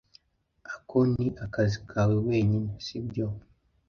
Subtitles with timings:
[0.73, 3.27] Ako ni akazi kawe wenyine, sibyo?